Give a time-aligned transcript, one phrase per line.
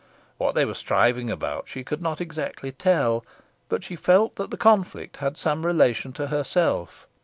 [0.39, 3.23] What they were striving about she could not exactly tell,
[3.69, 7.07] but she felt that the conflict had some relation to herself.